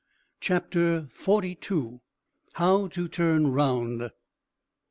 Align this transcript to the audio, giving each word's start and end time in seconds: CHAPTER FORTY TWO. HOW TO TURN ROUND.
CHAPTER 0.39 1.09
FORTY 1.11 1.53
TWO. 1.53 2.01
HOW 2.53 2.87
TO 2.87 3.07
TURN 3.07 3.51
ROUND. 3.53 4.09